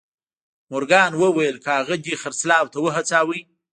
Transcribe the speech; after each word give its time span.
مورګان 0.71 1.11
وويل 1.15 1.55
که 1.63 1.69
هغه 1.79 1.95
دې 2.03 2.13
خرڅلاو 2.21 2.71
ته 2.73 2.77
وهڅاوه. 2.83 3.37